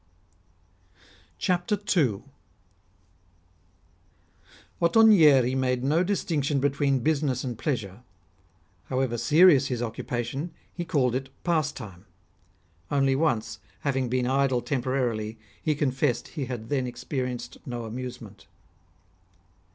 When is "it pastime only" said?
11.13-13.15